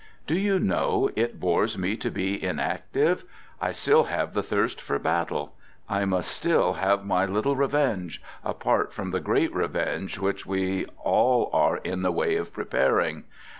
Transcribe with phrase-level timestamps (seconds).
[0.23, 3.23] I Do you know, it bores me to be inactive,
[3.61, 5.53] I still | have the thirst for battle.
[5.87, 10.85] I must still have my: little revenge, apart from the great revenge which 5 we
[10.85, 13.25] are all in the way of preparing.